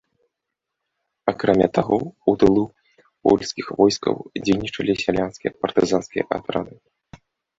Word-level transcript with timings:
Акрамя 1.31 1.67
таго, 1.77 1.99
у 2.31 2.35
тылу 2.43 2.63
польскі 3.29 3.61
войскаў 3.79 4.15
дзейнічалі 4.47 4.93
сялянскія 5.03 5.51
партызанскія 5.67 6.23
атрады. 6.39 6.73